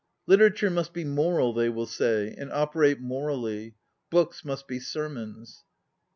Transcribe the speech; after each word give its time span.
Literature 0.25 0.71
must 0.71 0.93
be 0.93 1.03
moral, 1.03 1.53
they 1.53 1.69
will 1.69 1.85
say, 1.85 2.33
and 2.35 2.51
operate 2.51 2.99
morally; 2.99 3.75
books 4.09 4.43
must 4.43 4.67
be 4.67 4.79
sermons. 4.79 5.63